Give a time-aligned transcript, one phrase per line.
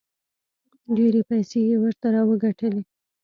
[0.95, 2.81] ډېرې پیسې یې ورته راوګټلې.